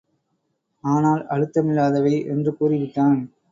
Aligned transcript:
ஆனால் 0.83 1.21
அழுத்தமில்லாதவை 1.27 2.25
என்று 2.25 2.53
கூறிவிட்டான். 2.59 3.19